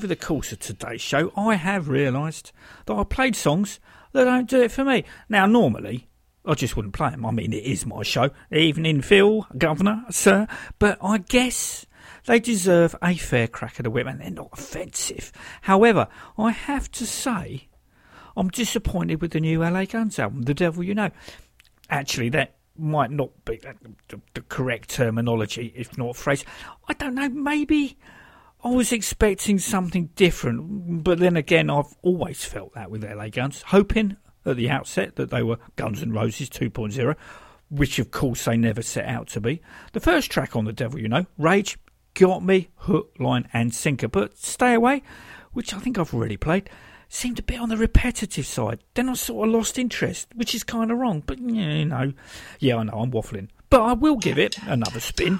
Over 0.05 0.13
the 0.13 0.15
course 0.15 0.51
of 0.51 0.59
today's 0.59 1.01
show, 1.01 1.31
I 1.35 1.55
have 1.55 1.89
realised 1.89 2.51
that 2.85 2.93
I 2.93 3.03
played 3.03 3.35
songs 3.35 3.79
that 4.11 4.25
don't 4.25 4.47
do 4.47 4.61
it 4.61 4.71
for 4.71 4.85
me. 4.85 5.03
Now, 5.29 5.47
normally, 5.47 6.07
I 6.45 6.53
just 6.53 6.75
wouldn't 6.75 6.93
play 6.93 7.09
them. 7.09 7.25
I 7.25 7.31
mean, 7.31 7.51
it 7.53 7.63
is 7.63 7.87
my 7.87 8.03
show. 8.03 8.29
Evening, 8.51 9.01
Phil, 9.01 9.47
Governor, 9.57 10.05
sir. 10.11 10.47
But 10.77 10.99
I 11.01 11.17
guess 11.17 11.87
they 12.27 12.39
deserve 12.39 12.95
a 13.01 13.15
fair 13.15 13.47
crack 13.47 13.79
at 13.79 13.85
the 13.85 13.89
whip 13.89 14.05
and 14.05 14.21
they're 14.21 14.29
not 14.29 14.49
offensive. 14.53 15.31
However, 15.61 16.07
I 16.37 16.51
have 16.51 16.91
to 16.91 17.07
say, 17.07 17.67
I'm 18.37 18.49
disappointed 18.49 19.21
with 19.23 19.31
the 19.31 19.39
new 19.39 19.63
LA 19.63 19.85
Guns 19.85 20.19
album, 20.19 20.43
The 20.43 20.53
Devil 20.53 20.83
You 20.83 20.93
Know. 20.93 21.09
Actually, 21.89 22.29
that 22.29 22.57
might 22.77 23.09
not 23.09 23.31
be 23.43 23.57
the, 23.57 24.21
the 24.35 24.41
correct 24.41 24.89
terminology, 24.89 25.73
if 25.75 25.97
not 25.97 26.15
phrase. 26.15 26.45
I 26.87 26.93
don't 26.93 27.15
know, 27.15 27.29
maybe 27.29 27.97
I 28.63 28.69
was 28.69 28.91
expecting 28.91 29.59
something 29.59 30.09
different, 30.15 31.03
but 31.03 31.19
then 31.19 31.37
again, 31.37 31.69
I've 31.69 31.95
always 32.01 32.43
felt 32.43 32.73
that 32.73 32.89
with 32.89 33.03
LA 33.03 33.29
Guns, 33.29 33.61
hoping 33.67 34.17
at 34.45 34.57
the 34.57 34.69
outset 34.69 35.15
that 35.17 35.29
they 35.29 35.43
were 35.43 35.57
Guns 35.75 36.01
N' 36.01 36.13
Roses 36.13 36.49
2.0, 36.49 37.15
which 37.69 37.99
of 37.99 38.11
course 38.11 38.45
they 38.45 38.57
never 38.57 38.81
set 38.81 39.05
out 39.05 39.27
to 39.29 39.41
be. 39.41 39.61
The 39.93 39.99
first 39.99 40.31
track 40.31 40.55
on 40.55 40.65
The 40.65 40.73
Devil 40.73 40.99
You 40.99 41.09
Know, 41.09 41.25
Rage, 41.37 41.77
got 42.15 42.43
me 42.43 42.69
hook, 42.77 43.15
line, 43.19 43.47
and 43.53 43.73
sinker, 43.73 44.07
but 44.07 44.37
Stay 44.37 44.73
Away, 44.73 45.03
which 45.53 45.73
I 45.73 45.79
think 45.79 45.99
I've 45.99 46.13
already 46.13 46.37
played, 46.37 46.69
seemed 47.07 47.39
a 47.39 47.43
bit 47.43 47.59
on 47.59 47.69
the 47.69 47.77
repetitive 47.77 48.45
side. 48.45 48.79
Then 48.93 49.09
I 49.09 49.13
sort 49.13 49.47
of 49.47 49.53
lost 49.53 49.77
interest, 49.77 50.27
which 50.33 50.55
is 50.55 50.63
kind 50.63 50.91
of 50.91 50.97
wrong, 50.97 51.23
but 51.25 51.39
you 51.39 51.85
know, 51.85 52.13
yeah, 52.59 52.77
I 52.77 52.83
know 52.83 52.93
I'm 52.93 53.11
waffling, 53.11 53.49
but 53.69 53.81
I 53.81 53.93
will 53.93 54.17
give 54.17 54.39
it 54.39 54.57
another 54.63 54.99
spin. 54.99 55.39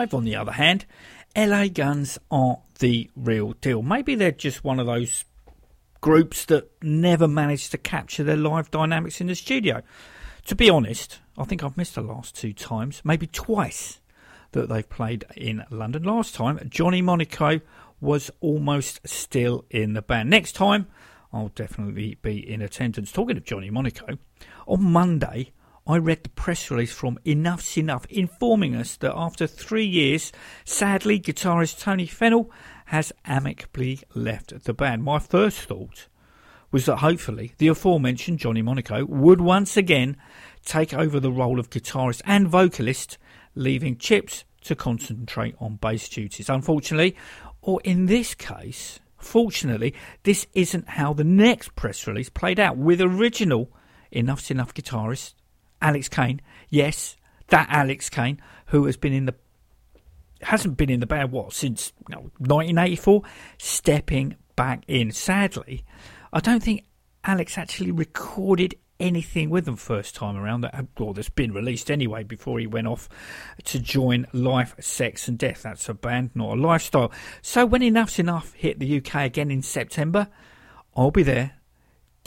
5, 0.00 0.14
on 0.14 0.24
the 0.24 0.36
other 0.36 0.52
hand, 0.52 0.86
LA 1.36 1.68
Guns 1.68 2.18
aren't 2.30 2.60
the 2.76 3.10
real 3.14 3.52
deal. 3.60 3.82
Maybe 3.82 4.14
they're 4.14 4.32
just 4.32 4.64
one 4.64 4.80
of 4.80 4.86
those 4.86 5.26
groups 6.00 6.46
that 6.46 6.70
never 6.82 7.28
managed 7.28 7.70
to 7.72 7.78
capture 7.78 8.24
their 8.24 8.36
live 8.36 8.70
dynamics 8.70 9.20
in 9.20 9.26
the 9.26 9.34
studio. 9.34 9.82
To 10.46 10.54
be 10.54 10.70
honest, 10.70 11.18
I 11.36 11.44
think 11.44 11.62
I've 11.62 11.76
missed 11.76 11.96
the 11.96 12.00
last 12.00 12.34
two 12.34 12.54
times, 12.54 13.02
maybe 13.04 13.26
twice, 13.26 14.00
that 14.52 14.70
they've 14.70 14.88
played 14.88 15.26
in 15.36 15.64
London. 15.70 16.04
Last 16.04 16.34
time, 16.34 16.58
Johnny 16.70 17.02
Monaco 17.02 17.60
was 18.00 18.30
almost 18.40 19.06
still 19.06 19.66
in 19.68 19.92
the 19.92 20.02
band. 20.02 20.30
Next 20.30 20.52
time, 20.52 20.86
I'll 21.30 21.48
definitely 21.48 22.16
be 22.22 22.38
in 22.38 22.62
attendance. 22.62 23.12
Talking 23.12 23.36
of 23.36 23.44
Johnny 23.44 23.68
Monaco, 23.68 24.16
on 24.66 24.82
Monday, 24.82 25.52
I 25.90 25.98
read 25.98 26.22
the 26.22 26.30
press 26.30 26.70
release 26.70 26.92
from 26.92 27.18
Enuff 27.24 27.62
Z'Nuff 27.62 28.06
informing 28.06 28.76
us 28.76 28.94
that 28.98 29.12
after 29.12 29.48
three 29.48 29.84
years, 29.84 30.30
sadly, 30.64 31.18
guitarist 31.18 31.80
Tony 31.80 32.06
Fennell 32.06 32.48
has 32.86 33.12
amicably 33.24 33.98
left 34.14 34.62
the 34.62 34.72
band. 34.72 35.02
My 35.02 35.18
first 35.18 35.62
thought 35.62 36.06
was 36.70 36.86
that 36.86 36.98
hopefully 36.98 37.54
the 37.58 37.66
aforementioned 37.66 38.38
Johnny 38.38 38.62
Monaco 38.62 39.04
would 39.04 39.40
once 39.40 39.76
again 39.76 40.16
take 40.64 40.94
over 40.94 41.18
the 41.18 41.32
role 41.32 41.58
of 41.58 41.70
guitarist 41.70 42.22
and 42.24 42.46
vocalist, 42.46 43.18
leaving 43.56 43.96
Chips 43.96 44.44
to 44.62 44.76
concentrate 44.76 45.56
on 45.58 45.74
bass 45.74 46.08
duties. 46.08 46.48
Unfortunately, 46.48 47.16
or 47.62 47.80
in 47.82 48.06
this 48.06 48.36
case, 48.36 49.00
fortunately, 49.18 49.92
this 50.22 50.46
isn't 50.54 50.90
how 50.90 51.12
the 51.12 51.24
next 51.24 51.74
press 51.74 52.06
release 52.06 52.30
played 52.30 52.60
out, 52.60 52.76
with 52.76 53.00
original 53.00 53.72
Enuff 54.12 54.40
Z'Nuff 54.40 54.72
guitarist 54.72 55.34
Alex 55.80 56.08
Kane. 56.08 56.40
Yes, 56.68 57.16
that 57.48 57.68
Alex 57.70 58.08
Kane, 58.08 58.40
who 58.66 58.86
has 58.86 58.96
been 58.96 59.12
in 59.12 59.26
the 59.26 59.34
hasn't 60.42 60.76
been 60.76 60.88
in 60.88 61.00
the 61.00 61.06
band 61.06 61.32
what 61.32 61.52
since 61.52 61.92
you 62.08 62.14
know, 62.14 62.22
1984, 62.38 63.22
stepping 63.58 64.36
back 64.56 64.82
in. 64.88 65.10
Sadly, 65.10 65.84
I 66.32 66.40
don't 66.40 66.62
think 66.62 66.84
Alex 67.24 67.58
actually 67.58 67.90
recorded 67.90 68.74
anything 68.98 69.48
with 69.48 69.64
them 69.64 69.76
first 69.76 70.14
time 70.14 70.36
around 70.36 70.60
that 70.60 70.86
well 70.98 71.14
that's 71.14 71.30
been 71.30 71.52
released 71.52 71.90
anyway 71.90 72.22
before 72.22 72.58
he 72.58 72.66
went 72.66 72.86
off 72.86 73.08
to 73.64 73.78
join 73.78 74.26
Life, 74.32 74.74
Sex 74.78 75.26
and 75.26 75.38
Death. 75.38 75.62
That's 75.62 75.88
a 75.88 75.94
band, 75.94 76.30
not 76.34 76.56
a 76.56 76.60
lifestyle. 76.60 77.10
So 77.42 77.64
when 77.64 77.82
Enuff 77.82 78.10
Z'Nuff 78.10 78.52
hit 78.54 78.78
the 78.78 78.98
UK 78.98 79.14
again 79.26 79.50
in 79.50 79.62
September, 79.62 80.28
I'll 80.94 81.10
be 81.10 81.22
there 81.22 81.59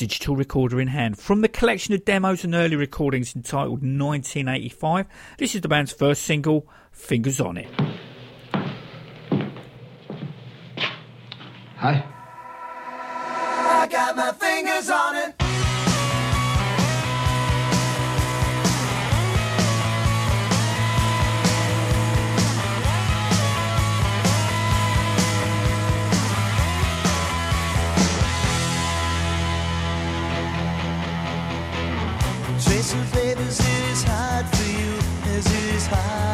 digital 0.03 0.35
recorder 0.35 0.81
in 0.81 0.89
hand. 0.89 1.17
From 1.17 1.39
the 1.39 1.47
collection 1.47 1.93
of 1.93 2.03
demos 2.03 2.43
and 2.43 2.53
early 2.53 2.75
recordings 2.75 3.37
entitled 3.37 3.81
1985, 3.81 5.05
this 5.37 5.55
is 5.55 5.61
the 5.61 5.69
band's 5.69 5.93
first 5.93 6.23
single, 6.23 6.67
Fingers 6.91 7.39
on 7.39 7.55
It. 7.55 7.69
Hi. 11.77 12.03
I 13.79 13.87
got 13.89 14.17
my 14.17 14.33
fingers 14.33 14.89
on 14.89 15.15
it. 15.15 15.42
Tracy, 32.83 32.97
baby, 33.13 33.41
it 33.43 33.91
is 33.91 34.03
hard 34.03 34.45
for 34.45 34.63
you 34.63 34.97
as 35.37 35.45
it 35.45 35.75
is 35.75 35.87
hard 35.87 36.32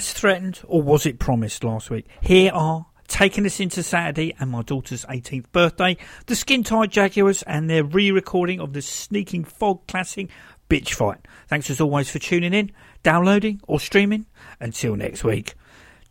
threatened 0.00 0.60
or 0.66 0.82
was 0.82 1.06
it 1.06 1.18
promised 1.18 1.64
last 1.64 1.90
week? 1.90 2.06
Here 2.20 2.50
are 2.52 2.86
taking 3.06 3.46
us 3.46 3.60
into 3.60 3.82
Saturday 3.82 4.34
and 4.40 4.50
my 4.50 4.62
daughter's 4.62 5.04
18th 5.06 5.52
birthday, 5.52 5.96
the 6.26 6.34
Skintight 6.34 6.90
Jaguars 6.90 7.42
and 7.42 7.68
their 7.68 7.84
re-recording 7.84 8.60
of 8.60 8.72
the 8.72 8.82
Sneaking 8.82 9.44
Fog 9.44 9.86
classic 9.86 10.30
Bitch 10.68 10.94
Fight. 10.94 11.18
Thanks 11.48 11.70
as 11.70 11.80
always 11.80 12.10
for 12.10 12.18
tuning 12.18 12.54
in, 12.54 12.72
downloading 13.02 13.60
or 13.68 13.78
streaming. 13.78 14.26
Until 14.60 14.96
next 14.96 15.24
week, 15.24 15.54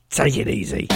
take 0.10 0.38
it 0.38 0.48
easy. 0.48 0.88